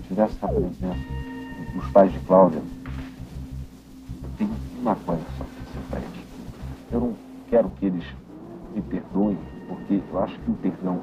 [0.00, 0.96] tivesse na presença
[1.74, 2.62] dos pais de Cláudia,
[4.36, 6.26] tem uma coisa só que se pede.
[6.92, 7.14] Eu não
[7.48, 8.04] quero que eles
[8.74, 11.00] me perdoem, porque eu acho que o perdão,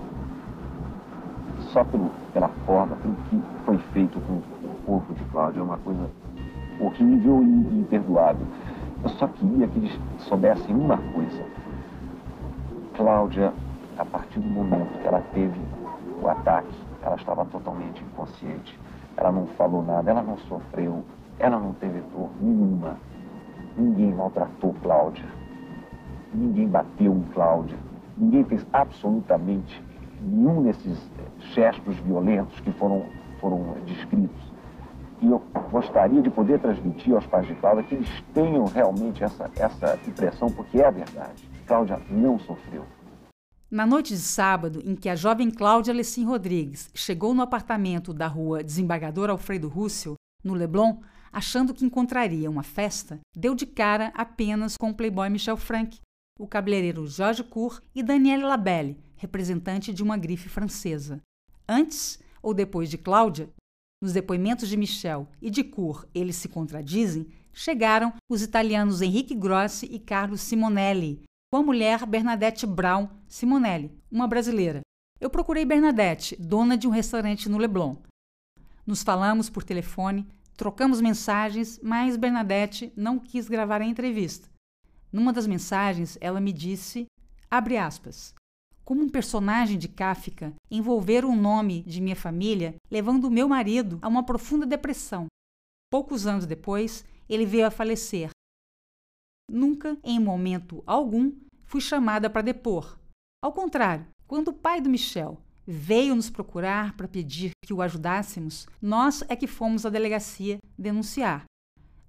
[1.72, 5.78] só pelo, pela forma, pelo que foi feito com o corpo de Cláudia, é uma
[5.78, 6.10] coisa
[6.80, 8.46] horrível e imperdoável.
[9.04, 11.44] Eu só queria que eles soubessem uma coisa.
[12.96, 13.54] Cláudia,
[13.98, 15.60] a partir do momento que ela teve
[16.22, 18.78] o ataque, ela estava totalmente inconsciente.
[19.16, 21.04] Ela não falou nada, ela não sofreu,
[21.40, 22.98] ela não teve dor nenhuma.
[23.78, 25.26] Ninguém maltratou Cláudia.
[26.34, 27.78] Ninguém bateu em Cláudia.
[28.18, 29.82] Ninguém fez absolutamente
[30.22, 31.10] nenhum desses
[31.54, 33.06] gestos violentos que foram,
[33.40, 34.52] foram descritos.
[35.22, 39.50] E eu gostaria de poder transmitir aos pais de Cláudia que eles tenham realmente essa,
[39.56, 41.50] essa impressão, porque é a verdade.
[41.66, 42.84] Cláudia não sofreu.
[43.70, 48.26] Na noite de sábado, em que a jovem Cláudia Lecim Rodrigues chegou no apartamento da
[48.26, 51.02] rua Desembargador Alfredo Russell, no Leblon,
[51.34, 56.00] achando que encontraria uma festa, deu de cara apenas com o playboy Michel Frank,
[56.40, 61.22] o cabeleireiro Jorge Cour e Danielle Labelle, representante de uma grife francesa.
[61.68, 63.50] Antes ou depois de Cláudia,
[64.02, 69.88] nos depoimentos de Michel e de Cour, eles se contradizem, chegaram os italianos Henrique Grossi
[69.92, 74.82] e Carlos Simonelli, com a mulher Bernadette Brown Simonelli, uma brasileira.
[75.20, 77.96] Eu procurei Bernadette, dona de um restaurante no Leblon.
[78.86, 80.28] Nos falamos por telefone,
[80.58, 84.50] trocamos mensagens, mas Bernadette não quis gravar a entrevista.
[85.12, 87.06] Numa das mensagens, ela me disse,
[87.50, 88.34] abre aspas,
[88.84, 94.08] como um personagem de Kafka, envolver o nome de minha família, levando meu marido a
[94.08, 95.28] uma profunda depressão.
[95.90, 98.30] Poucos anos depois, ele veio a falecer,
[99.50, 101.32] Nunca, em momento algum,
[101.66, 103.00] fui chamada para depor.
[103.42, 108.68] Ao contrário, quando o pai do Michel veio nos procurar para pedir que o ajudássemos,
[108.82, 111.46] nós é que fomos à delegacia denunciar.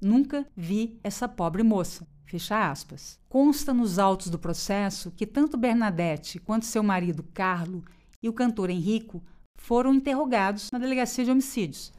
[0.00, 2.06] Nunca vi essa pobre moça.
[2.25, 3.19] Fecha aspas.
[3.28, 7.84] Consta nos autos do processo que tanto Bernadette quanto seu marido Carlo
[8.23, 9.23] e o cantor Henrico
[9.57, 11.92] foram interrogados na delegacia de homicídios.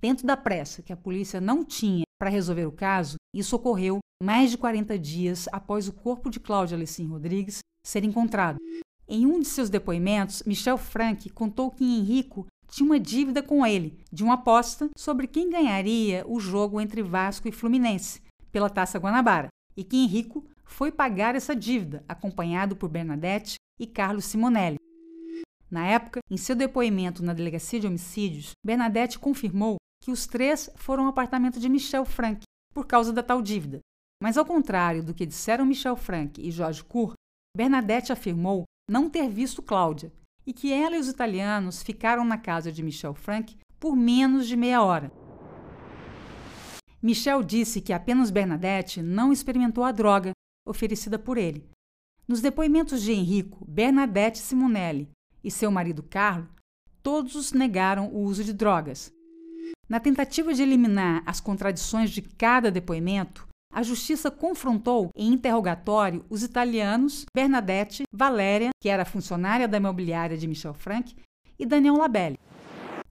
[0.00, 4.50] Dentro da pressa que a polícia não tinha para resolver o caso, isso ocorreu mais
[4.50, 8.58] de 40 dias após o corpo de Cláudia Alecim Rodrigues ser encontrado.
[9.08, 13.98] Em um de seus depoimentos, Michel Frank contou que Henrico tinha uma dívida com ele,
[14.12, 18.22] de uma aposta sobre quem ganharia o jogo entre Vasco e Fluminense,
[18.52, 24.26] pela Taça Guanabara, e que Henrico foi pagar essa dívida, acompanhado por Bernadette e Carlos
[24.26, 24.76] Simonelli.
[25.68, 31.04] Na época, em seu depoimento na Delegacia de Homicídios, Bernadette confirmou que os três foram
[31.04, 32.42] ao apartamento de Michel Frank
[32.72, 33.80] por causa da tal dívida.
[34.22, 37.14] Mas ao contrário do que disseram Michel Frank e Jorge Cour,
[37.56, 40.12] Bernadette afirmou não ter visto Cláudia
[40.46, 44.56] e que ela e os italianos ficaram na casa de Michel Frank por menos de
[44.56, 45.10] meia hora.
[47.02, 50.32] Michel disse que apenas Bernadette não experimentou a droga
[50.66, 51.66] oferecida por ele.
[52.28, 55.08] Nos depoimentos de Henrico, Bernadette Simonelli
[55.42, 56.48] e seu marido Carlo,
[57.02, 59.10] todos negaram o uso de drogas.
[59.88, 66.42] Na tentativa de eliminar as contradições de cada depoimento, a justiça confrontou em interrogatório os
[66.42, 71.14] italianos Bernadette Valéria, que era funcionária da imobiliária de Michel Frank,
[71.58, 72.38] e Daniel Labelle.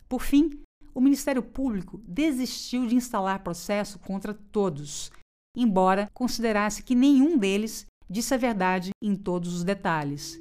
[0.08, 0.60] Por fim,
[0.94, 5.12] o Ministério Público desistiu de instalar processo contra todos,
[5.56, 10.38] embora considerasse que nenhum deles disse a verdade em todos os detalhes.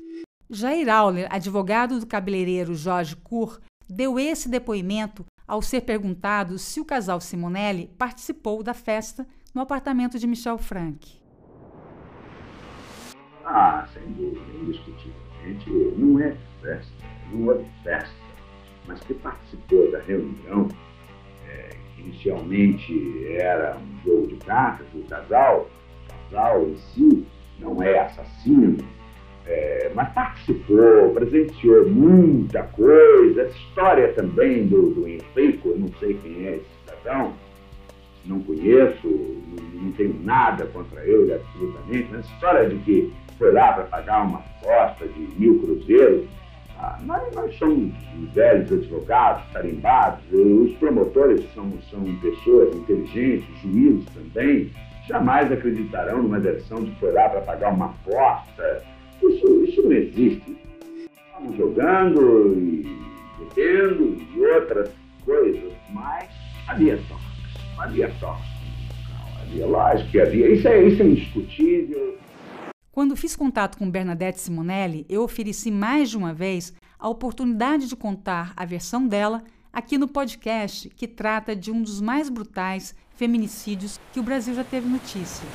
[0.50, 6.84] Jair Auler, advogado do cabeleireiro Jorge Cour, deu esse depoimento ao ser perguntado se o
[6.84, 9.26] casal Simonelli participou da festa
[9.58, 11.18] no apartamento de Michel Frank.
[13.44, 18.14] Ah, sem dúvida, indiscutivelmente, não é festa, não é festa,
[18.86, 20.68] mas que participou da reunião,
[21.48, 25.68] é, que inicialmente era um jogo de cartas, o casal,
[26.06, 27.26] o casal em si
[27.58, 28.78] não é assassino,
[29.44, 33.42] é, mas participou, presenciou muita coisa.
[33.42, 37.34] Essa história também do, do Henrico, eu não sei quem é esse cidadão,
[38.28, 42.14] não conheço, não, não tenho nada contra ele, absolutamente.
[42.14, 46.26] Essa história de que foi lá para pagar uma aposta de mil cruzeiros,
[46.78, 47.92] ah, nós, nós somos
[48.32, 54.70] velhos advogados, tarimbados, os promotores são, são pessoas inteligentes, juízes também,
[55.08, 58.82] jamais acreditarão numa versão de foi lá para pagar uma aposta
[59.22, 60.56] isso, isso não existe.
[61.26, 62.98] Estamos jogando e
[63.38, 64.90] bebendo e outras
[65.24, 66.28] coisas, mas
[66.68, 66.98] havia
[67.78, 68.44] Havia toques.
[69.40, 70.18] Havia, lógico que.
[70.18, 72.18] Isso é, isso é indiscutível.
[72.90, 77.94] Quando fiz contato com Bernadette Simonelli, eu ofereci mais de uma vez a oportunidade de
[77.94, 84.00] contar a versão dela aqui no podcast que trata de um dos mais brutais feminicídios
[84.12, 85.46] que o Brasil já teve notícia.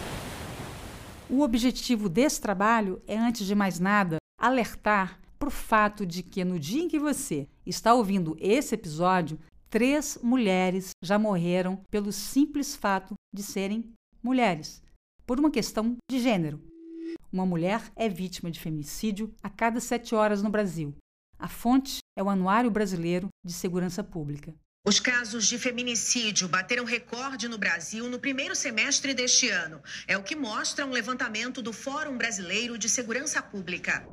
[1.30, 6.46] O objetivo desse trabalho é, antes de mais nada, alertar para o fato de que
[6.46, 9.38] no dia em que você está ouvindo esse episódio,
[9.74, 13.92] três mulheres já morreram pelo simples fato de serem
[14.22, 14.84] mulheres,
[15.26, 16.62] por uma questão de gênero.
[17.32, 20.96] Uma mulher é vítima de feminicídio a cada sete horas no Brasil.
[21.40, 24.54] A fonte é o Anuário Brasileiro de Segurança Pública.
[24.86, 29.82] Os casos de feminicídio bateram recorde no Brasil no primeiro semestre deste ano.
[30.08, 34.08] É o que mostra um levantamento do Fórum Brasileiro de Segurança Pública.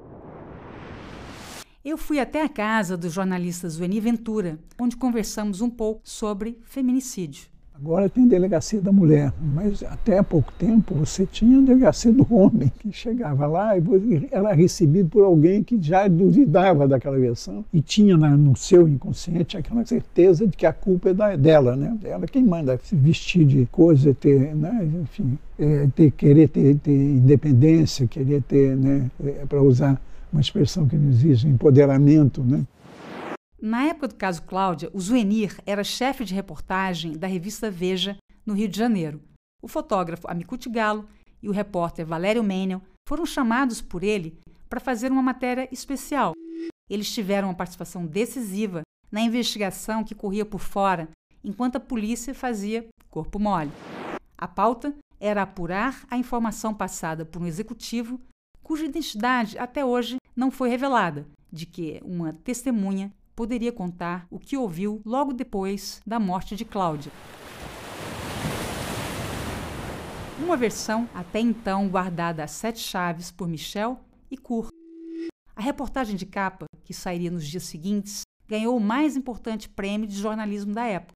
[1.91, 7.47] Eu fui até a casa do jornalista Zueni Ventura, onde conversamos um pouco sobre feminicídio.
[7.75, 12.71] Agora tem delegacia da mulher, mas até há pouco tempo você tinha delegacia do homem,
[12.79, 13.83] que chegava lá e
[14.31, 19.85] era recebido por alguém que já duvidava daquela versão e tinha no seu inconsciente aquela
[19.85, 21.99] certeza de que a culpa é dela, né?
[22.05, 24.89] Ela quem manda se vestir de coisa, ter, né?
[25.03, 29.11] enfim, é, ter, querer ter, ter independência, querer ter, né?
[29.25, 30.01] É, para usar
[30.33, 32.67] uma expressão que não existe, empoderamento, né?
[33.61, 38.17] Na época do caso Cláudia, o Zuenir era chefe de reportagem da revista Veja,
[38.47, 39.21] no Rio de Janeiro.
[39.63, 41.07] O fotógrafo Amicute Galo
[41.43, 44.39] e o repórter Valério Menel foram chamados por ele
[44.69, 46.33] para fazer uma matéria especial.
[46.89, 48.83] Eles tiveram uma participação decisiva
[49.13, 51.09] na investigação que corria por fora,
[51.45, 53.71] enquanto a polícia fazia corpo mole.
[54.39, 58.19] A pauta era apurar a informação passada por um executivo
[58.71, 64.57] cuja identidade até hoje não foi revelada, de que uma testemunha poderia contar o que
[64.57, 67.11] ouviu logo depois da morte de Cláudia.
[70.39, 73.99] Uma versão até então guardada a sete chaves por Michel
[74.31, 74.69] e Cour.
[75.57, 80.15] A reportagem de capa, que sairia nos dias seguintes, ganhou o mais importante prêmio de
[80.15, 81.15] jornalismo da época,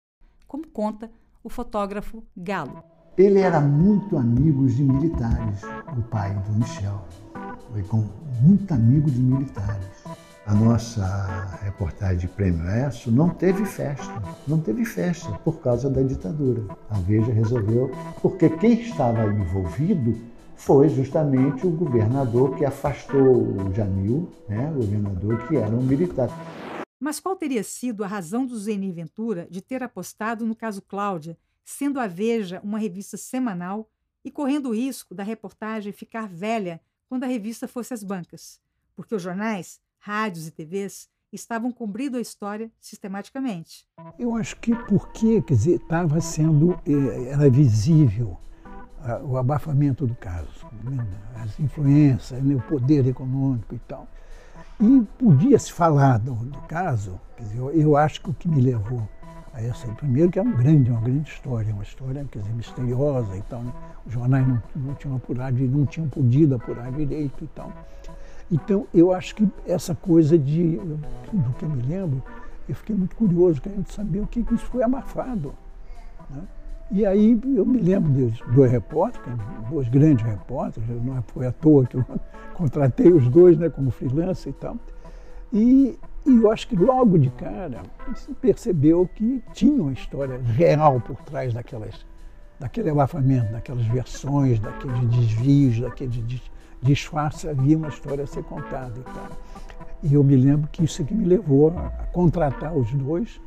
[0.49, 1.09] como conta
[1.41, 2.83] o fotógrafo Galo.
[3.17, 5.63] Ele era muito amigo de militares,
[5.97, 7.01] o pai do Michel.
[7.73, 8.05] Foi com
[8.43, 10.05] muito amigo de militares
[10.47, 16.03] a nossa reportagem de Prêmio ESSO não teve festa, não teve festa por causa da
[16.03, 16.67] ditadura.
[16.91, 17.91] A Veja resolveu,
[18.21, 20.15] porque quem estava envolvido
[20.55, 26.29] foi justamente o governador que afastou o Jamil, né, o governador que era um militar.
[27.01, 31.39] Mas qual teria sido a razão do Zeni Ventura de ter apostado no caso Cláudia,
[31.65, 33.89] sendo a Veja uma revista semanal
[34.23, 38.61] e correndo o risco da reportagem ficar velha quando a revista fosse às bancas?
[38.97, 43.87] Porque os jornais rádios e TVs estavam cobrindo a história sistematicamente.
[44.19, 48.39] Eu acho que porque, quer dizer, estava sendo, eh, era visível
[49.25, 51.07] o abafamento do caso, né?
[51.37, 52.55] as influências, né?
[52.55, 54.09] o poder econômico e tal.
[54.81, 58.49] E podia se falar do, do caso, quer dizer, eu, eu, acho que o que
[58.49, 59.07] me levou
[59.55, 63.37] a essa, primeiro que é uma grande, uma grande história, uma história quer dizer, misteriosa
[63.37, 63.63] e tal.
[63.63, 63.73] Né?
[64.05, 67.73] Os jornais não, não tinham apurado, não tinham podido apurar direito e tal.
[68.51, 72.23] Então, eu acho que essa coisa de, do que eu me lembro,
[72.69, 75.55] eu fiquei muito curioso, querendo saber o que, que isso foi abafado.
[76.29, 76.43] Né?
[76.91, 79.39] E aí eu me lembro dos dois repórteres,
[79.71, 82.05] dois grandes repórteres, não foi à toa que eu
[82.55, 84.77] contratei os dois né, como freelancer e tal.
[85.53, 87.83] E, e eu acho que logo de cara
[88.15, 92.07] se percebeu que tinha uma história real por trás daquelas,
[92.59, 96.23] daquele abafamento, daquelas versões, daqueles desvios, daqueles
[96.81, 99.29] disfarce, havia uma história a ser contada e tal.
[100.03, 103.41] E eu me lembro que isso é que me levou a, contratar os dois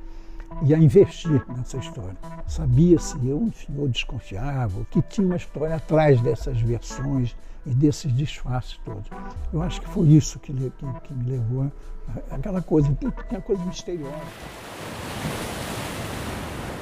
[0.64, 2.18] e a investir nessa história.
[2.48, 7.36] Sabia-se, eu, enfim, eu desconfiava, que tinha uma história atrás dessas versões
[7.66, 9.08] e desses disfarces todos.
[9.54, 13.42] Eu acho que foi isso que, que, que me levou a, aquela coisa, tem, tem
[13.42, 14.16] coisa misteriosa.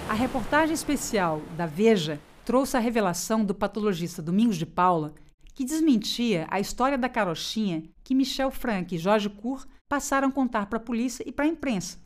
[0.08, 5.14] A reportagem especial da Veja trouxe a revelação do patologista Domingos de Paula
[5.56, 10.68] que desmentia a história da carochinha que Michel Frank e Jorge Cour passaram a contar
[10.68, 11.98] para a polícia e para a imprensa.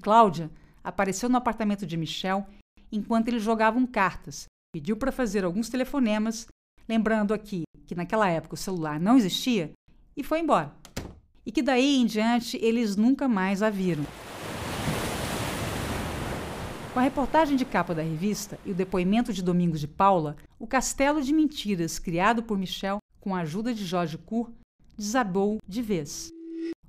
[0.00, 0.50] Cláudia
[0.82, 2.46] apareceu no apartamento de Michel
[2.90, 6.46] enquanto eles jogavam cartas, pediu para fazer alguns telefonemas,
[6.88, 9.72] lembrando aqui que naquela época o celular não existia,
[10.16, 10.72] e foi embora.
[11.44, 14.04] E que daí em diante eles nunca mais a viram.
[16.92, 20.66] Com a reportagem de capa da revista e o depoimento de Domingos de Paula, o
[20.66, 24.50] castelo de mentiras criado por Michel com a ajuda de Jorge Cour
[24.96, 26.30] desabou de vez.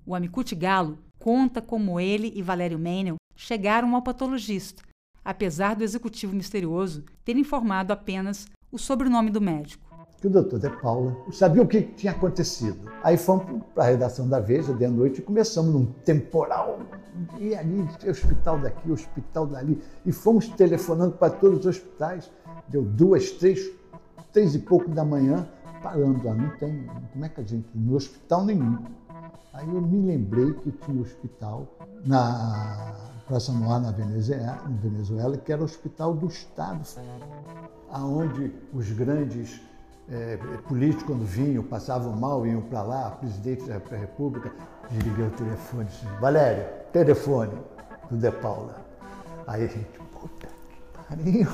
[0.05, 4.83] O Amicute Galo conta como ele e Valério Menel chegaram ao patologista,
[5.23, 9.85] apesar do executivo misterioso ter informado apenas o sobrenome do médico.
[10.19, 12.91] que o doutor De Paula sabia o que tinha acontecido.
[13.03, 16.79] Aí fomos para a redação da Veja de noite e começamos num temporal.
[17.39, 19.81] E ali, hospital daqui, hospital dali.
[20.05, 22.31] E fomos telefonando para todos os hospitais.
[22.67, 23.71] Deu duas, três,
[24.31, 25.47] três e pouco da manhã,
[25.81, 26.35] parando lá.
[26.35, 27.67] Não tem, como é que a gente.
[27.73, 28.77] No hospital nenhum.
[29.53, 31.67] Aí eu me lembrei que tinha um hospital
[32.05, 32.95] na
[33.27, 36.81] Praça Noir, na Venezuela, que era o hospital do Estado,
[37.89, 39.61] aonde os grandes
[40.09, 44.53] é, políticos, quando vinham, passavam mal, iam para lá, presidente da República,
[44.89, 47.53] desliguei o telefone disse, Valéria, telefone
[48.09, 48.85] do De Paula.
[49.47, 51.47] Aí a gente, puta que pariu.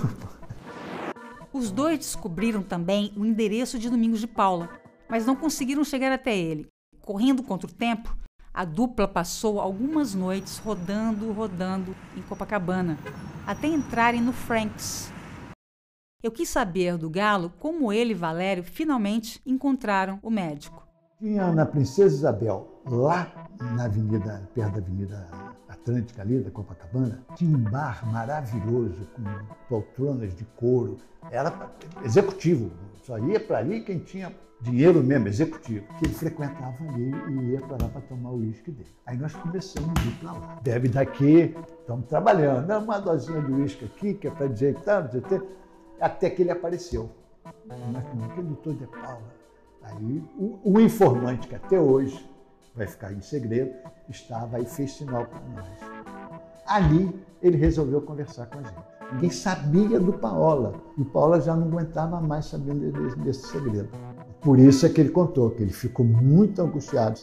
[1.51, 4.69] Os dois descobriram também o endereço de Domingos de Paula,
[5.09, 6.67] mas não conseguiram chegar até ele.
[7.07, 8.13] Correndo contra o tempo,
[8.53, 12.97] a dupla passou algumas noites rodando, rodando em Copacabana,
[13.45, 15.09] até entrarem no Franks.
[16.21, 20.85] Eu quis saber do Galo como ele e Valério finalmente encontraram o médico.
[21.17, 25.29] Tinha na Princesa Isabel, lá na avenida, perto da Avenida
[25.69, 30.97] Atlântica ali, da Copacabana, tinha um bar maravilhoso, com poltronas de couro.
[31.31, 31.71] Era
[32.03, 32.69] executivo,
[33.05, 34.29] só ia para ali quem tinha
[34.61, 38.71] dinheiro mesmo, executivo, que ele frequentava ali e ia para lá para tomar o uísque
[38.71, 38.89] dele.
[39.05, 40.59] Aí nós começamos a ir para lá.
[40.63, 44.83] Deve daqui, estamos trabalhando, dá uma dosinha de uísque aqui, que é para dizer que
[44.83, 45.07] tá,
[46.01, 47.09] até que ele apareceu.
[47.45, 49.37] Nós falamos, que doutor de Paula.
[49.83, 52.29] Aí o, o, informante, que até hoje
[52.75, 53.73] vai ficar em segredo,
[54.09, 55.67] estava aí fez sinal para nós.
[56.65, 58.97] Ali ele resolveu conversar com a gente.
[59.13, 60.73] Ninguém sabia do Paola.
[60.97, 63.89] E o Paola já não aguentava mais sabendo desse, desse segredo.
[64.47, 67.19] Por isso é que ele contou, que ele ficou muito angustiado.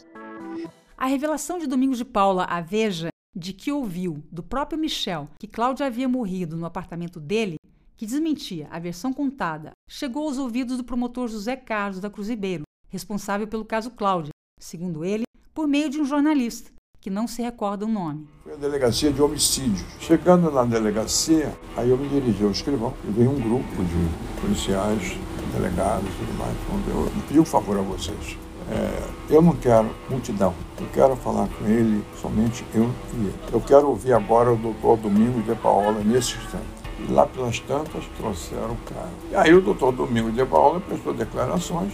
[0.95, 5.47] A revelação de Domingos de Paula à Veja de que ouviu do próprio Michel que
[5.47, 7.55] Cláudia havia morrido no apartamento dele,
[7.97, 12.61] que desmentia a versão contada, chegou aos ouvidos do promotor José Carlos da Cruz Ribeiro,
[12.89, 14.29] responsável pelo caso Cláudia,
[14.59, 16.69] segundo ele, por meio de um jornalista,
[17.01, 18.27] que não se recorda o nome.
[18.43, 19.83] Foi a delegacia de homicídios.
[19.99, 25.17] Chegando na delegacia, aí eu me dirigi ao escrivão e veio um grupo de policiais
[25.55, 26.53] delegados e tudo mais.
[26.87, 28.37] Eu pedi um favor a vocês.
[28.71, 33.35] É, eu não quero multidão, eu quero falar com ele, somente eu e ele.
[33.53, 36.65] Eu quero ouvir agora o doutor Domingos de Paola nesse instante.
[36.99, 39.09] E lá pelas tantas trouxeram o cara.
[39.29, 41.93] E aí o doutor Domingos de Paola prestou declarações.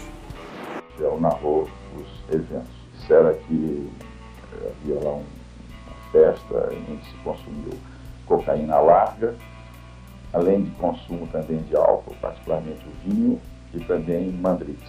[0.98, 2.70] Eu narrou os eventos.
[3.00, 3.90] Disseram que
[4.54, 5.24] eh, havia lá uma
[6.12, 7.74] festa em que se consumiu
[8.26, 9.36] cocaína larga,
[10.34, 13.40] além de consumo também de álcool, particularmente o vinho,
[13.74, 14.82] e também Mandrix,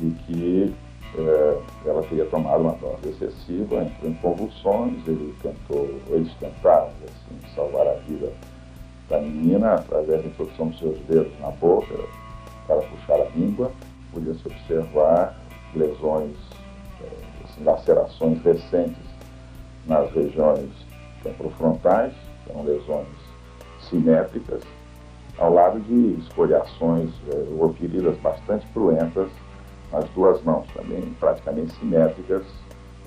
[0.00, 0.74] e que
[1.16, 7.54] é, ela teria tomado uma dose excessiva, entrou em convulsões, ele tentou, eles tentaram assim,
[7.54, 8.32] salvar a vida
[9.08, 11.94] da menina através da introdução dos seus dedos na boca
[12.66, 13.70] para puxar a língua,
[14.12, 15.38] podia-se observar
[15.74, 16.36] lesões,
[17.02, 19.04] é, assim, lacerações recentes
[19.86, 20.70] nas regiões
[21.22, 22.12] temporofrontais,
[22.46, 23.06] são lesões
[23.88, 24.62] simétricas,
[25.38, 29.28] ao lado de escoriações é, ou feridas bastante cruentas
[29.92, 32.44] nas duas mãos, também praticamente simétricas,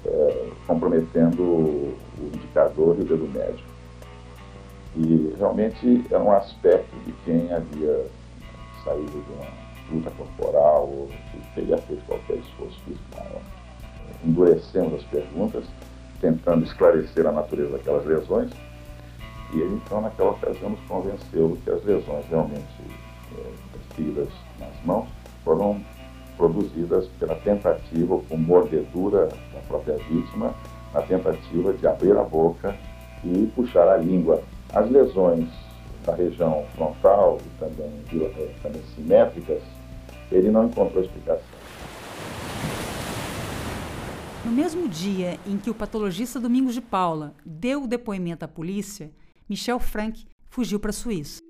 [0.06, 1.98] é, comprometendo o
[2.34, 3.66] indicador e o dedo médio.
[4.96, 8.06] E realmente é um aspecto de quem havia
[8.84, 13.04] saído de uma luta corporal ou que teria feito qualquer esforço físico.
[14.26, 15.66] Endurecemos as perguntas,
[16.20, 18.52] tentando esclarecer a natureza daquelas lesões
[19.54, 22.66] e ele, então, naquela ocasião, nos convenceu que as lesões realmente
[23.38, 23.54] é,
[23.96, 25.08] feridas nas mãos
[25.44, 25.82] foram
[26.36, 30.54] produzidas pela tentativa com mordedura da própria vítima,
[30.94, 32.76] na tentativa de abrir a boca
[33.24, 34.44] e puxar a língua.
[34.74, 35.50] As lesões
[36.06, 37.92] da região frontal e também,
[38.62, 39.62] também simétricas,
[40.32, 41.58] ele não encontrou explicação.
[44.46, 49.12] No mesmo dia em que o patologista Domingos de Paula deu o depoimento à polícia,
[49.50, 51.42] Michel Frank fugiu para a Suíça.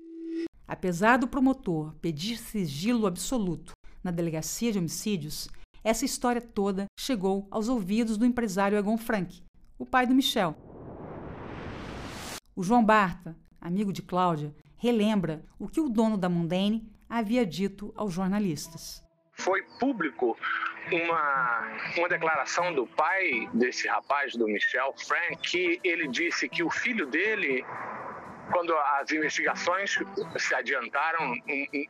[0.68, 3.72] Apesar do promotor pedir sigilo absoluto
[4.04, 5.48] na delegacia de homicídios,
[5.82, 9.42] essa história toda chegou aos ouvidos do empresário Egon Frank,
[9.76, 10.54] o pai do Michel.
[12.54, 17.92] O João Barta, amigo de Cláudia, relembra o que o dono da Mundane havia dito
[17.96, 19.02] aos jornalistas.
[19.38, 20.36] Foi público
[20.92, 26.70] uma, uma declaração do pai desse rapaz, do Michel Frank, que ele disse que o
[26.70, 27.64] filho dele
[28.52, 29.98] quando as investigações
[30.36, 31.34] se adiantaram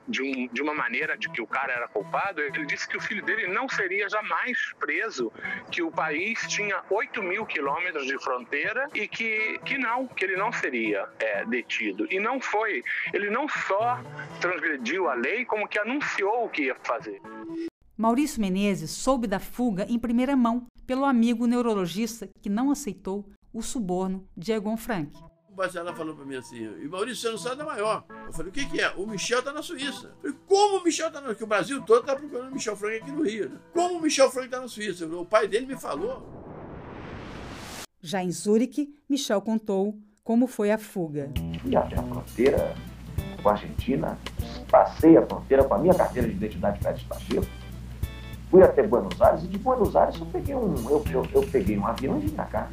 [0.06, 3.00] de, um, de, uma maneira de que o cara era culpado, ele disse que o
[3.00, 5.32] filho dele não seria jamais preso,
[5.70, 10.36] que o país tinha 8 mil quilômetros de fronteira e que, que não, que ele
[10.36, 12.06] não seria é, detido.
[12.10, 12.82] E não foi.
[13.12, 14.00] Ele não só
[14.40, 17.20] transgrediu a lei, como que anunciou o que ia fazer.
[17.96, 23.60] Maurício Menezes soube da fuga em primeira mão pelo amigo neurologista que não aceitou o
[23.60, 25.10] suborno de Egon Frank.
[25.58, 28.04] O Bacelar falou para mim assim, e Maurício, você não sabe da maior.
[28.28, 28.90] Eu falei, o que, que é?
[28.90, 30.14] O Michel está na Suíça.
[30.22, 31.38] Eu falei, como o Michel está na Suíça?
[31.38, 33.48] Que o Brasil todo está procurando o Michel Frank aqui no Rio.
[33.48, 33.58] Né?
[33.74, 35.04] Como o Michel Frank está na Suíça?
[35.04, 36.22] O pai dele me falou.
[38.00, 41.32] Já em Zurique, Michel contou como foi a fuga.
[41.60, 42.76] Fui até a fronteira
[43.42, 44.16] com a Argentina,
[44.70, 47.50] passei a fronteira com a minha carteira de identidade para despachista,
[48.48, 51.76] fui até Buenos Aires e de Buenos Aires eu peguei um, eu, eu, eu peguei
[51.76, 52.70] um avião e vim para cá.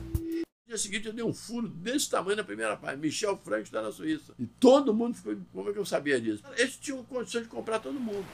[0.67, 2.99] Dia seguinte eu dei um furo desse tamanho na primeira página.
[2.99, 4.33] Michel Frank está na Suíça.
[4.39, 5.37] E todo mundo ficou.
[5.53, 6.43] Como é que eu sabia disso?
[6.57, 8.25] Eles tinham condições de comprar todo mundo.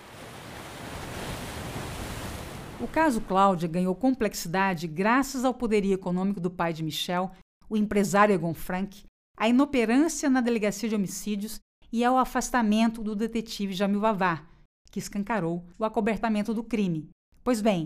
[2.79, 7.31] O caso Cláudia ganhou complexidade graças ao poderio econômico do pai de Michel,
[7.69, 9.03] o empresário Egon Frank,
[9.37, 11.59] à inoperância na delegacia de homicídios
[11.91, 14.49] e ao afastamento do detetive Jamil Vavar,
[14.89, 17.09] que escancarou o acobertamento do crime.
[17.43, 17.85] Pois bem,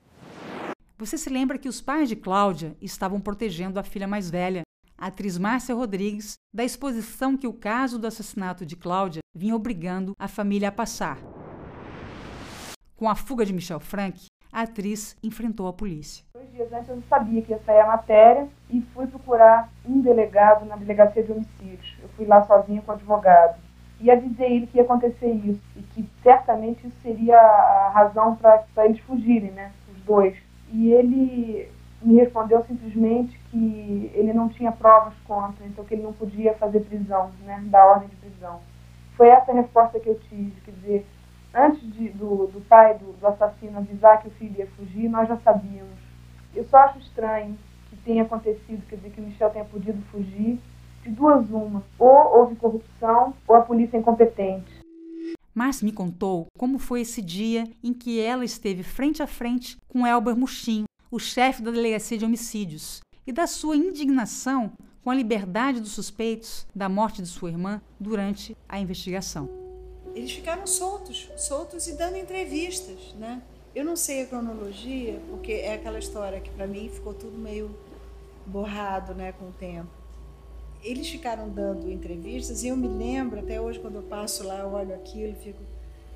[0.98, 4.62] você se lembra que os pais de Cláudia estavam protegendo a filha mais velha,
[4.98, 10.14] a atriz Márcia Rodrigues, da exposição que o caso do assassinato de Cláudia vinha obrigando
[10.18, 11.18] a família a passar.
[12.96, 16.24] Com a fuga de Michel Frank, a atriz enfrentou a polícia.
[16.34, 20.00] Dois dias antes eu não sabia que ia sair a matéria e fui procurar um
[20.00, 21.94] delegado na delegacia de homicídios.
[22.02, 23.60] Eu fui lá sozinha com o advogado
[24.00, 28.86] e avisei ele que ia acontecer isso e que certamente isso seria a razão para
[28.86, 30.45] eles fugirem, né, os dois.
[30.78, 36.12] E ele me respondeu simplesmente que ele não tinha provas contra, então que ele não
[36.12, 38.60] podia fazer prisão, né, da ordem de prisão.
[39.16, 41.08] Foi essa a resposta que eu tive, quer dizer,
[41.54, 45.30] antes de, do, do, pai do, do, assassino avisar que o filho ia fugir, nós
[45.30, 45.98] já sabíamos.
[46.54, 47.58] Eu só acho estranho
[47.90, 50.60] que tenha acontecido, quer dizer, que o Michel tenha podido fugir.
[51.04, 54.75] De duas uma, ou houve corrupção ou a polícia é incompetente.
[55.56, 60.06] Mas me contou como foi esse dia em que ela esteve frente a frente com
[60.06, 65.80] Elber Muxim, o chefe da delegacia de homicídios, e da sua indignação com a liberdade
[65.80, 69.66] dos suspeitos da morte de sua irmã durante a investigação
[70.16, 73.42] eles ficaram soltos, soltos e dando entrevistas, né?
[73.76, 77.78] Eu não sei a cronologia, porque é aquela história que para mim ficou tudo meio
[78.46, 79.90] borrado, né, com o tempo.
[80.86, 84.94] Eles ficaram dando entrevistas e eu me lembro até hoje quando eu passo lá, olho
[84.94, 85.60] aquilo, fico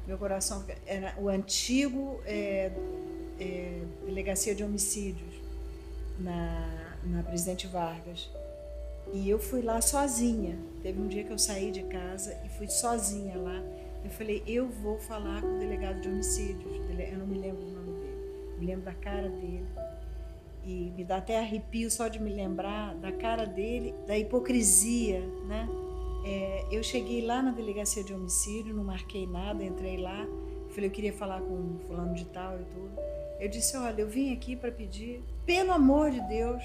[0.09, 2.71] meu coração era o antigo é,
[3.39, 5.35] é, delegacia de homicídios
[6.17, 8.27] na, na Presidente Vargas.
[9.13, 10.57] E eu fui lá sozinha.
[10.81, 13.63] Teve um dia que eu saí de casa e fui sozinha lá.
[14.03, 16.81] Eu falei, eu vou falar com o delegado de homicídios.
[17.11, 18.55] Eu não me lembro o nome dele.
[18.57, 19.65] Me lembro da cara dele.
[20.69, 25.67] E me dá até arrepio só de me lembrar da cara dele, da hipocrisia, né?
[26.23, 30.27] É, eu cheguei lá na delegacia de homicídio, não marquei nada, entrei lá.
[30.69, 32.91] Falei, eu queria falar com fulano de tal e tudo.
[33.39, 36.61] Eu disse, olha, eu vim aqui para pedir, pelo amor de Deus,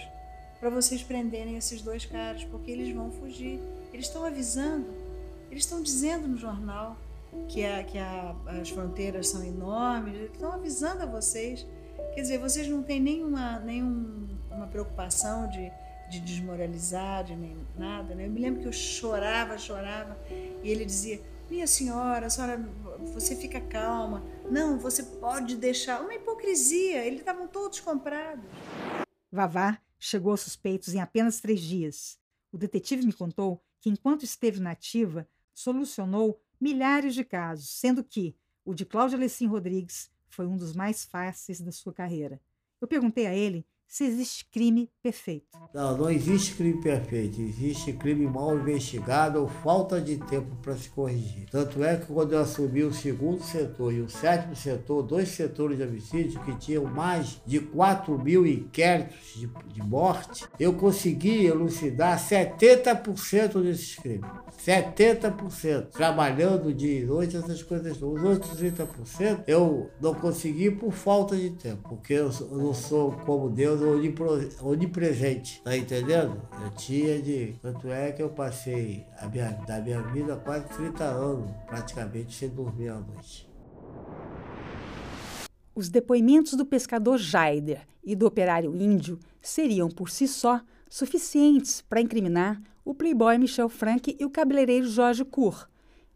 [0.61, 3.59] para vocês prenderem esses dois caras, porque eles vão fugir.
[3.91, 4.87] Eles estão avisando,
[5.51, 6.99] eles estão dizendo no jornal
[7.49, 11.67] que, a, que a, as fronteiras são enormes, eles estão avisando a vocês.
[12.15, 15.71] Quer dizer, vocês não têm nenhuma, nenhuma preocupação de,
[16.11, 18.15] de desmoralizar, de nem nada.
[18.15, 18.27] Né?
[18.27, 22.59] Eu me lembro que eu chorava, chorava, e ele dizia: Minha senhora, senhora,
[23.13, 24.23] você fica calma.
[24.51, 26.01] Não, você pode deixar.
[26.01, 28.45] Uma hipocrisia, eles estavam todos comprados.
[29.31, 32.19] Vavá chegou aos suspeitos em apenas três dias.
[32.53, 38.37] O detetive me contou que, enquanto esteve na ativa, solucionou milhares de casos, sendo que
[38.65, 42.41] o de Cláudia Lecim Rodrigues foi um dos mais fáceis da sua carreira.
[42.81, 45.47] Eu perguntei a ele se existe crime perfeito.
[45.73, 47.41] Não, não existe crime perfeito.
[47.41, 51.47] Existe crime mal investigado ou falta de tempo para se corrigir.
[51.51, 55.79] Tanto é que quando eu assumi o segundo setor e o sétimo setor, dois setores
[55.79, 62.19] de homicídio que tinham mais de 4 mil inquéritos de, de morte, eu consegui elucidar
[62.19, 64.31] 70% desses crimes.
[64.65, 65.89] 70%.
[65.91, 68.01] Trabalhando de noite, essas coisas.
[68.01, 73.51] Os outros 30% eu não consegui por falta de tempo, porque eu não sou como
[73.51, 73.74] Deus
[74.63, 76.41] onipresente, tá entendendo?
[76.63, 77.55] Eu tinha de.
[77.61, 82.49] Tanto é que eu passei a minha, da minha vida quase 30 anos, praticamente, sem
[82.49, 83.49] dormir à noite.
[85.75, 92.01] Os depoimentos do pescador Jaider e do operário índio seriam, por si só, suficientes para
[92.01, 95.69] incriminar o playboy Michel Frank e o cabeleireiro Jorge Cour.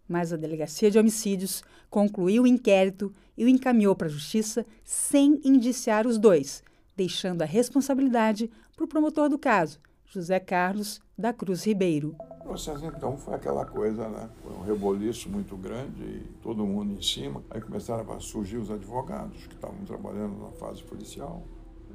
[0.07, 5.41] Mas a Delegacia de Homicídios concluiu o inquérito e o encaminhou para a Justiça sem
[5.45, 6.63] indiciar os dois,
[6.99, 12.17] deixando a responsabilidade para o promotor do caso, José Carlos da Cruz Ribeiro.
[12.43, 14.29] processo então foi aquela coisa, né?
[14.43, 17.41] Foi um reboliço muito grande e todo mundo em cima.
[17.51, 21.45] Aí começaram a surgir os advogados que estavam trabalhando na fase policial.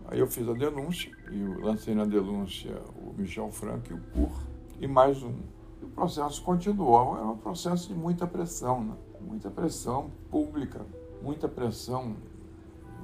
[0.08, 4.32] Aí eu fiz a denúncia e lancei na denúncia o Michel Franco e o Cur
[4.80, 5.36] e mais um.
[5.82, 7.18] E o processo continuou.
[7.18, 8.96] Era um processo de muita pressão, né?
[9.20, 10.86] Muita pressão pública,
[11.22, 12.16] muita pressão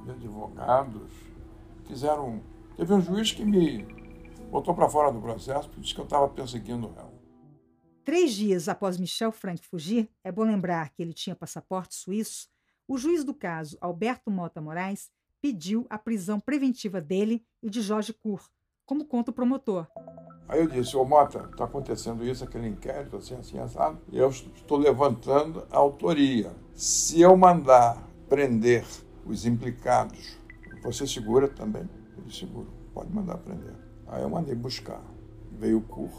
[0.04, 1.29] de advogados.
[1.86, 2.42] Fizeram.
[2.76, 3.82] Teve um juiz que me
[4.50, 7.12] botou para fora do processo porque disse que eu estava perseguindo ela.
[8.04, 12.48] Três dias após Michel Frank fugir, é bom lembrar que ele tinha passaporte suíço,
[12.88, 18.12] o juiz do caso, Alberto Mota Moraes, pediu a prisão preventiva dele e de Jorge
[18.12, 18.42] Cur,
[18.84, 19.86] como conta o promotor.
[20.48, 24.28] Aí eu disse, ô Mota, está acontecendo isso, aquele inquérito, assim, assim, assado, e eu
[24.28, 26.52] estou levantando a autoria.
[26.74, 28.84] Se eu mandar prender
[29.24, 30.39] os implicados,
[30.82, 31.88] você segura também?
[32.18, 33.74] Ele segura, pode mandar prender.
[34.06, 35.02] Aí eu mandei buscar.
[35.52, 36.10] Veio o CUR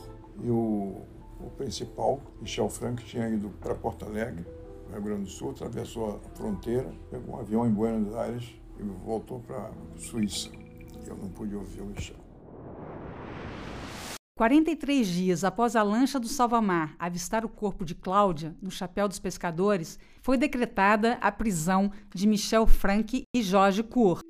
[0.43, 1.01] e o,
[1.39, 4.45] o principal, Michel Frank, tinha ido para Porto Alegre,
[4.91, 9.39] Rio Grande do Sul, atravessou a fronteira, pegou um avião em Buenos Aires e voltou
[9.39, 10.49] para Suíça.
[11.07, 12.21] Eu não pude ouvir o Michel.
[14.35, 19.19] 43 dias após a lancha do Salvamar avistar o corpo de Cláudia no chapéu dos
[19.19, 24.20] pescadores, foi decretada a prisão de Michel Frank e Jorge Cour.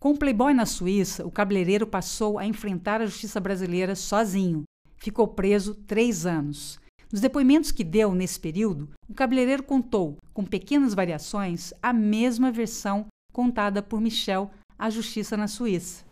[0.00, 4.62] Com o Playboy na Suíça, o cabeleireiro passou a enfrentar a justiça brasileira sozinho.
[4.96, 6.78] Ficou preso três anos.
[7.10, 13.06] Nos depoimentos que deu nesse período, o cabeleireiro contou, com pequenas variações, a mesma versão
[13.32, 16.04] contada por Michel à justiça na Suíça.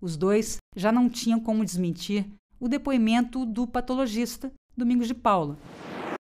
[0.00, 2.26] Os dois já não tinham como desmentir
[2.58, 5.56] o depoimento do patologista Domingos de Paula.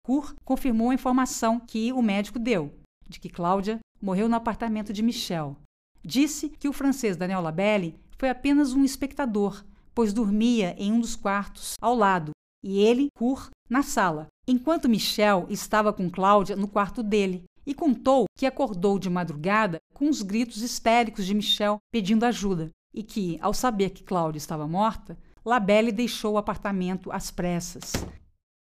[0.04, 2.70] Cur confirmou a informação que o médico deu,
[3.08, 5.56] de que Cláudia morreu no apartamento de Michel.
[6.04, 11.14] Disse que o francês Daniel Labelle foi apenas um espectador, pois dormia em um dos
[11.14, 12.32] quartos ao lado,
[12.64, 18.24] e ele, Cur, na sala, enquanto Michel estava com Cláudia no quarto dele, e contou
[18.36, 23.54] que acordou de madrugada com os gritos histéricos de Michel pedindo ajuda, e que, ao
[23.54, 27.92] saber que Cláudia estava morta, Labelle deixou o apartamento às pressas.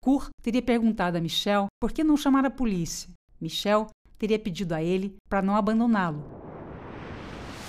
[0.03, 3.09] Cur teria perguntado a Michel por que não chamar a polícia.
[3.39, 6.42] Michel teria pedido a ele para não abandoná-lo.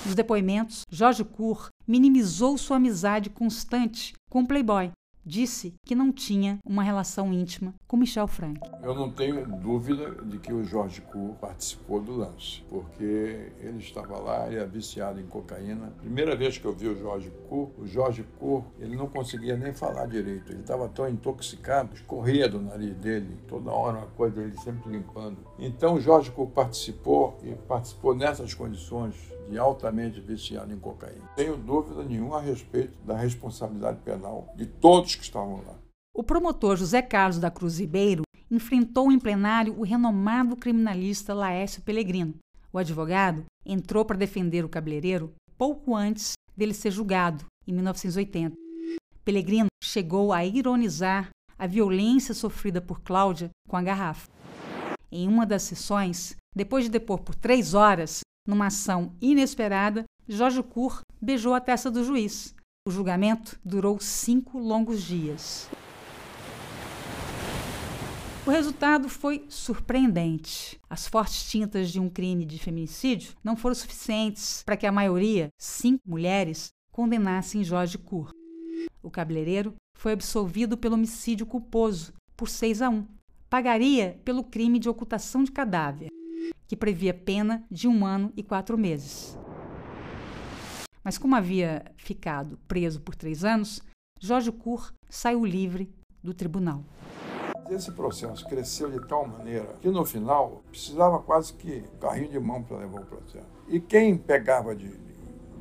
[0.04, 4.92] Nos depoimentos, Jorge Cur minimizou sua amizade constante com o Playboy
[5.24, 8.60] disse que não tinha uma relação íntima com Michel Frank.
[8.82, 14.18] Eu não tenho dúvida de que o Jorge Cour participou do lance, porque ele estava
[14.18, 15.92] lá, ele é viciado em cocaína.
[15.98, 19.72] Primeira vez que eu vi o Jorge Cour, o Jorge Cour, ele não conseguia nem
[19.72, 20.52] falar direito.
[20.52, 25.38] Ele estava tão intoxicado, escorria do nariz dele, toda hora uma coisa dele sempre limpando.
[25.58, 29.14] Então o Jorge Cour participou e participou nessas condições
[29.48, 31.28] de altamente viciado em cocaína.
[31.36, 35.74] Tenho dúvida nenhuma a respeito da responsabilidade penal de todos que estavam lá.
[36.14, 42.34] O promotor José Carlos da Cruz Ribeiro enfrentou em plenário o renomado criminalista Laércio Pellegrino.
[42.72, 48.56] O advogado entrou para defender o cabeleireiro pouco antes dele ser julgado, em 1980.
[49.24, 54.28] Pellegrino chegou a ironizar a violência sofrida por Cláudia com a garrafa.
[55.10, 61.00] Em uma das sessões, depois de depor por três horas, numa ação inesperada, Jorge Cur
[61.20, 62.54] beijou a testa do juiz.
[62.86, 65.68] O julgamento durou cinco longos dias.
[68.46, 70.78] O resultado foi surpreendente.
[70.88, 75.48] As fortes tintas de um crime de feminicídio não foram suficientes para que a maioria,
[75.58, 78.30] cinco mulheres, condenassem Jorge Cur.
[79.02, 83.06] O cabeleireiro foi absolvido pelo homicídio culposo, por 6 a 1.
[83.48, 86.08] Pagaria pelo crime de ocultação de cadáver
[86.66, 89.38] que previa pena de um ano e quatro meses.
[91.02, 93.82] Mas como havia ficado preso por três anos,
[94.20, 96.82] Jorge Cur saiu livre do tribunal.
[97.70, 102.62] Esse processo cresceu de tal maneira que no final precisava quase que carrinho de mão
[102.62, 103.46] para levar o processo.
[103.68, 104.88] E quem pegava de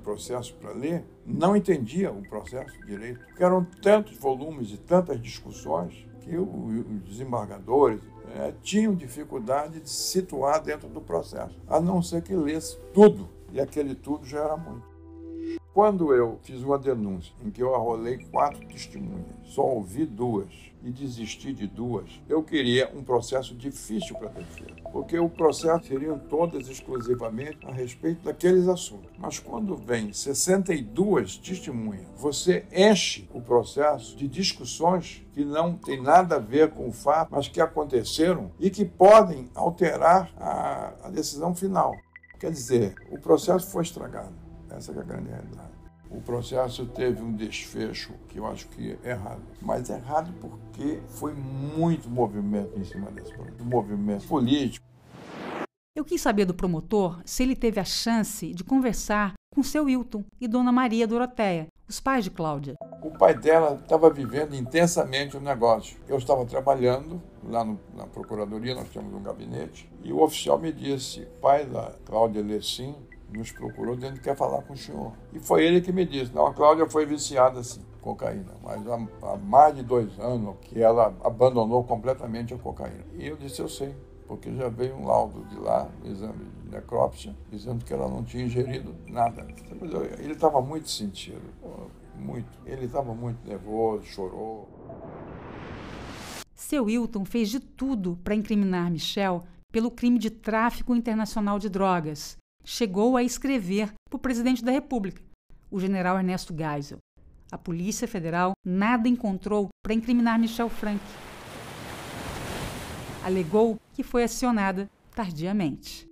[0.04, 6.06] processo para ler não entendia o processo direito, porque eram tantos volumes e tantas discussões
[6.22, 8.02] que os desembargadores
[8.36, 13.30] é, tinham dificuldade de se situar dentro do processo, a não ser que lesse tudo,
[13.52, 14.93] e aquele tudo já era muito.
[15.74, 20.92] Quando eu fiz uma denúncia em que eu arrolei quatro testemunhas, só ouvi duas e
[20.92, 26.20] desisti de duas, eu queria um processo difícil para a defesa, porque o processo seriam
[26.20, 29.10] todas exclusivamente a respeito daqueles assuntos.
[29.18, 36.36] Mas quando vem 62 testemunhas, você enche o processo de discussões que não tem nada
[36.36, 41.56] a ver com o fato, mas que aconteceram e que podem alterar a, a decisão
[41.56, 41.96] final.
[42.40, 44.43] Quer dizer, o processo foi estragado.
[44.76, 45.72] Essa é a grande realidade.
[46.10, 49.42] o processo teve um desfecho que eu acho que é errado.
[49.62, 54.86] Mas errado porque foi muito movimento em cima desse problema, movimento político.
[55.96, 60.24] Eu quis saber do promotor se ele teve a chance de conversar com seu Wilton
[60.42, 62.74] e Dona Maria Doroteia, os pais de Cláudia.
[63.04, 66.00] O pai dela estava vivendo intensamente o negócio.
[66.08, 70.72] Eu estava trabalhando lá no, na procuradoria, nós temos um gabinete, e o oficial me
[70.72, 72.96] disse: pai da Cláudia Lessim
[73.34, 75.14] nos procurou dizendo que quer falar com o senhor.
[75.34, 79.08] E foi ele que me disse: não, a Cláudia foi viciada assim, cocaína, mas há,
[79.24, 83.06] há mais de dois anos que ela abandonou completamente a cocaína.
[83.14, 83.96] E eu disse: eu sei
[84.28, 88.24] porque já veio um laudo de lá, um exame de necrópsia, dizendo que ela não
[88.24, 89.46] tinha ingerido nada.
[90.20, 91.42] Ele estava muito sentido,
[92.18, 92.50] muito.
[92.66, 94.68] Ele estava muito nervoso, chorou.
[96.56, 102.38] Seu Wilton fez de tudo para incriminar Michel pelo crime de tráfico internacional de drogas.
[102.66, 105.22] Chegou a escrever para o presidente da República,
[105.70, 106.98] o general Ernesto Geisel.
[107.52, 111.02] A Polícia Federal nada encontrou para incriminar Michel Frank.
[113.22, 116.08] Alegou que foi acionada tardiamente.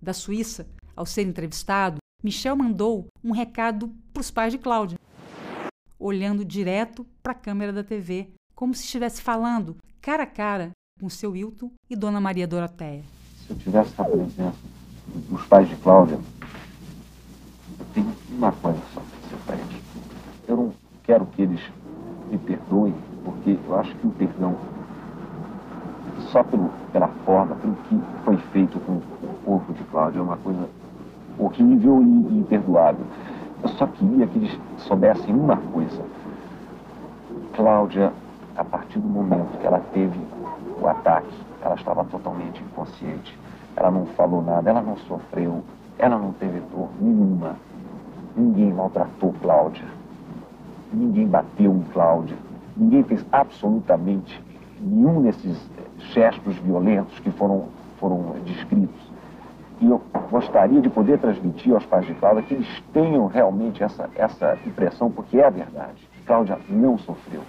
[0.00, 0.66] Da Suíça,
[0.96, 4.98] ao ser entrevistado, Michel mandou um recado para os pais de Cláudia,
[5.98, 11.10] olhando direto para a câmera da TV, como se estivesse falando cara a cara com
[11.10, 13.04] seu Wilton e Dona Maria Doroteia.
[13.46, 14.54] Se eu tivesse na presença
[15.14, 16.18] dos pais de Cláudia,
[17.78, 19.58] eu tenho uma coisa só para dizer para.
[20.48, 20.72] Eu não
[21.04, 21.60] quero que eles
[22.30, 24.56] me perdoem, porque eu acho que o perdão
[26.30, 30.36] só pelo, pela forma, pelo que foi feito com o corpo de Cláudia, é uma
[30.38, 30.68] coisa
[31.38, 33.04] horrível e imperdoável.
[33.62, 36.02] Eu só queria que eles soubessem uma coisa.
[37.54, 38.12] Cláudia,
[38.56, 39.33] a partir do momento
[42.94, 43.36] inconsciente.
[43.76, 45.62] Ela não falou nada, ela não sofreu,
[45.98, 47.56] ela não teve dor nenhuma.
[48.36, 49.86] Ninguém maltratou Cláudia.
[50.92, 52.36] Ninguém bateu em Cláudia.
[52.76, 54.40] Ninguém fez absolutamente
[54.80, 55.58] nenhum desses
[56.12, 57.66] gestos violentos que foram,
[57.98, 59.12] foram descritos.
[59.80, 64.08] E eu gostaria de poder transmitir aos pais de Cláudia que eles tenham realmente essa,
[64.14, 66.08] essa impressão, porque é a verdade.
[66.26, 67.42] Cláudia não sofreu.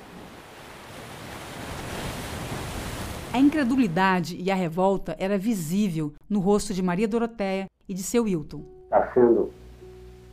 [3.35, 8.23] A incredulidade e a revolta era visível no rosto de Maria Doroteia e de seu
[8.23, 8.61] Wilton.
[8.85, 9.51] Está sendo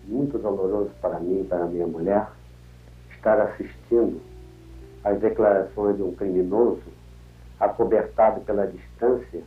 [0.06, 2.28] muito doloroso para mim e para minha mulher
[3.10, 4.20] estar assistindo
[5.02, 6.84] às declarações de um criminoso
[7.58, 9.42] acobertado pela distância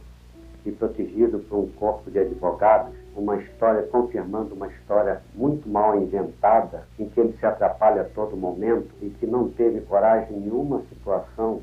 [0.65, 6.85] e protegido por um corpo de advogados, uma história confirmando uma história muito mal inventada,
[6.99, 10.81] em que ele se atrapalha a todo momento e que não teve coragem em nenhuma
[10.89, 11.61] situação,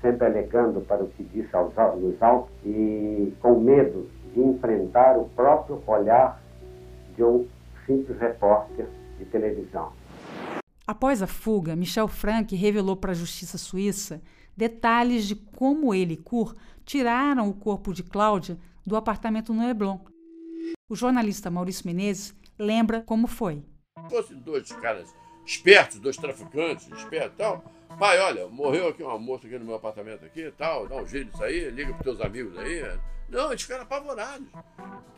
[0.00, 5.28] sempre alegando para o que disse aos, nos autos e com medo de enfrentar o
[5.30, 6.40] próprio olhar
[7.16, 7.46] de um
[7.86, 8.86] simples repórter
[9.18, 9.92] de televisão.
[10.86, 14.22] Após a fuga, Michel Frank revelou para a justiça suíça
[14.56, 20.00] detalhes de como ele e Kur tiraram o corpo de Cláudia do apartamento no Leblon.
[20.88, 23.62] O jornalista Maurício Menezes lembra como foi.
[24.02, 27.64] Se fossem dois caras espertos, dois traficantes, espertos e tal,
[27.98, 31.30] pai, olha, morreu aqui uma moça aqui no meu apartamento aqui tal, dá um jeito
[31.30, 32.98] disso aí, liga pros teus amigos aí.
[33.28, 34.46] Não, eles ficaram apavorados.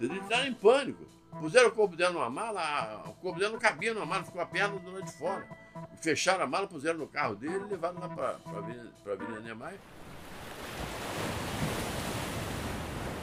[0.00, 1.04] Eles estavam em pânico.
[1.38, 4.46] Puseram o corpo dela numa mala, o corpo dela não cabia numa mala, ficou a
[4.46, 5.46] perna do lado de fora
[6.00, 9.78] fecharam a mala, puseram no carro dele e levaram lá para a Avenida Niemeyer.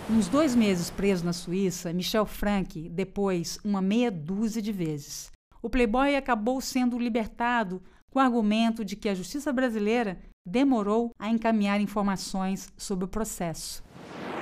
[0.09, 5.31] Nos dois meses preso na Suíça, Michel Frank depois uma meia dúzia de vezes.
[5.61, 11.29] O playboy acabou sendo libertado com o argumento de que a justiça brasileira demorou a
[11.29, 13.83] encaminhar informações sobre o processo.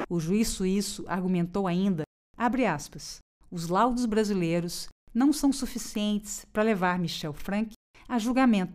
[0.10, 2.04] O juiz suíço argumentou ainda,
[2.38, 7.74] abre aspas, os laudos brasileiros não são suficientes para levar Michel Frank
[8.08, 8.74] a julgamento.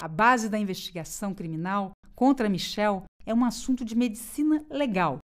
[0.00, 5.18] A base da investigação criminal contra Michel é um assunto de medicina legal.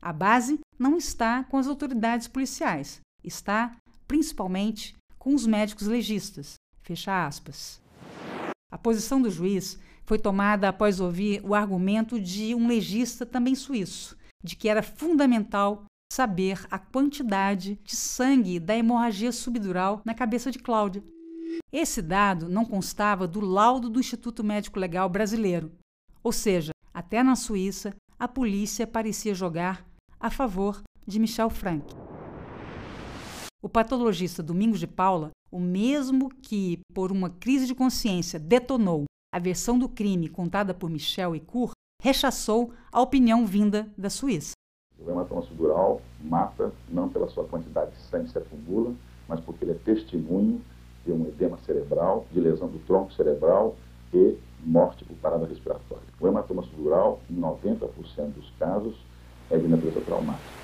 [0.00, 3.76] A base não está com as autoridades policiais, está
[4.08, 6.54] principalmente com os médicos legistas.
[6.82, 7.80] Fecha aspas.
[8.70, 14.16] A posição do juiz foi tomada após ouvir o argumento de um legista também suíço,
[14.42, 20.58] de que era fundamental saber a quantidade de sangue da hemorragia subdural na cabeça de
[20.58, 21.02] Cláudia.
[21.72, 25.72] Esse dado não constava do laudo do Instituto Médico Legal Brasileiro,
[26.22, 29.86] ou seja, até na Suíça, a polícia parecia jogar
[30.20, 31.94] a favor de Michel Frank.
[33.64, 39.38] O patologista Domingos de Paula, o mesmo que, por uma crise de consciência, detonou a
[39.38, 41.70] versão do crime contada por Michel e Kur,
[42.02, 44.54] rechaçou a opinião vinda da Suíça.
[44.98, 48.96] O hematoma subdural mata não pela sua quantidade de sangue que se acumula,
[49.28, 50.60] mas porque ele é testemunho
[51.06, 53.76] de um edema cerebral, de lesão do tronco cerebral
[54.12, 56.02] e morte por parada respiratória.
[56.18, 58.96] O hematoma subdural, em 90% dos casos,
[59.48, 60.62] é de natureza traumática.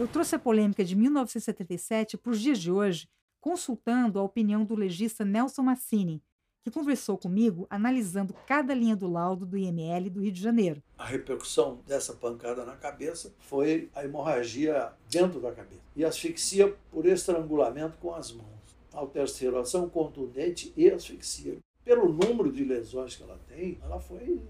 [0.00, 3.08] Eu trouxe a polêmica de 1977 para os dias de hoje,
[3.40, 6.22] consultando a opinião do legista Nelson Massini,
[6.62, 10.80] que conversou comigo analisando cada linha do laudo do IML do Rio de Janeiro.
[10.96, 17.04] A repercussão dessa pancada na cabeça foi a hemorragia dentro da cabeça e asfixia por
[17.04, 18.46] estrangulamento com as mãos.
[18.92, 21.58] Alterceração contundente e asfixia.
[21.84, 24.40] Pelo número de lesões que ela tem, ela foi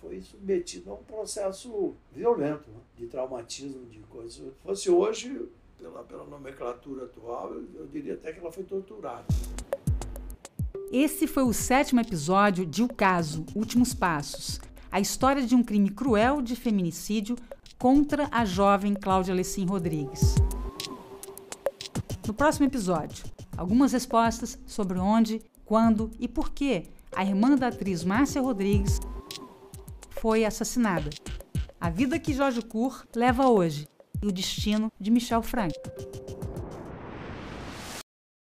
[0.00, 2.80] foi submetido a um processo violento, né?
[2.96, 4.34] de traumatismo, de coisas.
[4.34, 9.24] Se fosse hoje, pela, pela nomenclatura atual, eu, eu diria até que ela foi torturada.
[10.92, 14.60] Esse foi o sétimo episódio de O Caso Últimos Passos
[14.92, 17.34] a história de um crime cruel de feminicídio
[17.78, 20.34] contra a jovem Cláudia Lessin Rodrigues.
[22.26, 23.24] No próximo episódio,
[23.56, 26.84] algumas respostas sobre onde, quando e por que
[27.16, 29.00] a irmã da atriz Márcia Rodrigues
[30.22, 31.10] foi assassinada.
[31.80, 33.88] A vida que Jorge Cour leva hoje
[34.22, 35.80] e o destino de Michel Franco.